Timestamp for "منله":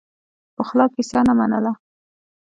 1.39-1.71